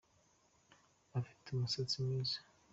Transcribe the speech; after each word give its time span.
Ufite 1.19 1.45
umusatsi 1.49 1.95
mwiza 2.03 2.37